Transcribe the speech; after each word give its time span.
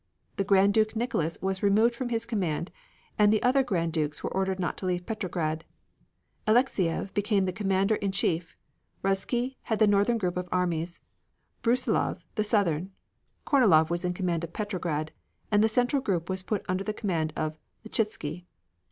The 0.37 0.43
Grand 0.43 0.73
Duke 0.73 0.95
Nicholas 0.95 1.39
was 1.43 1.61
removed 1.61 1.93
from 1.93 2.09
his 2.09 2.25
command 2.25 2.71
and 3.19 3.31
the 3.31 3.43
other 3.43 3.61
Grand 3.61 3.93
Dukes 3.93 4.23
were 4.23 4.33
ordered 4.33 4.59
not 4.59 4.75
to 4.79 4.87
leave 4.87 5.05
Petrograd. 5.05 5.63
Alexiev 6.47 7.13
became 7.13 7.45
commander 7.45 7.93
in 7.93 8.11
chief; 8.11 8.57
Ruzsky 9.03 9.57
had 9.61 9.77
the 9.77 9.85
northern 9.85 10.17
group 10.17 10.37
of 10.37 10.49
armies, 10.51 11.01
Brusilov 11.61 12.23
the 12.33 12.43
southern; 12.43 12.89
Kornilov 13.45 13.91
was 13.91 14.03
in 14.03 14.15
command 14.15 14.43
of 14.43 14.53
Petrograd, 14.53 15.11
and 15.51 15.63
the 15.63 15.69
central 15.69 16.01
group 16.01 16.31
was 16.31 16.41
put 16.41 16.65
under 16.67 16.83
the 16.83 16.93
command 16.97 17.31
of 17.35 17.59
Lechitsky. 17.87 18.45